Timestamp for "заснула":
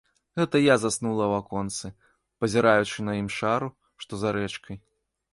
0.83-1.25